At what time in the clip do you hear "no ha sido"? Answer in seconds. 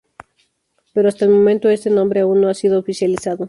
2.41-2.79